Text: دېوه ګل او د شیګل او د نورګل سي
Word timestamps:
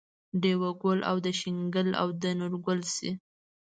دېوه 0.41 0.69
ګل 0.81 0.99
او 1.09 1.17
د 1.25 1.27
شیګل 1.39 1.89
او 2.01 2.07
د 2.21 2.23
نورګل 2.39 2.79
سي 2.95 3.11